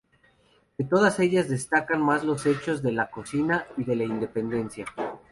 De 0.79 0.83
todas 0.83 1.19
ellas 1.19 1.47
destacan 1.47 2.01
más 2.01 2.23
los 2.23 2.47
hechos 2.47 2.81
de 2.81 2.91
la 2.91 3.11
colonia 3.11 3.67
y 3.77 3.83
de 3.83 3.95
la 3.95 4.03
independencia. 4.05 4.87